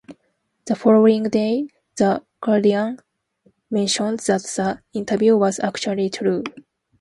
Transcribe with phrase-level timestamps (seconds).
[0.65, 2.97] The following day "The Guardian"
[3.69, 6.43] mentioned that the interview was actually true.